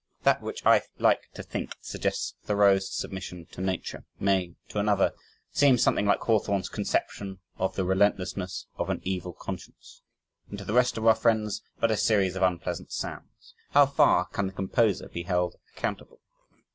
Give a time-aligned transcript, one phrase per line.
[0.23, 5.13] That which I like to think suggests Thoreau's submission to nature may, to another,
[5.51, 10.01] seem something like Hawthorne's "conception of the relentlessness of an evil conscience"
[10.49, 13.53] and to the rest of our friends, but a series of unpleasant sounds.
[13.73, 16.19] How far can the composer be held accountable?